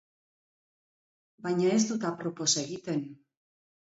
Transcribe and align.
Baina 1.43 1.69
ez 1.79 1.83
dut 1.91 2.07
apropos 2.11 2.49
egiten. 2.65 3.03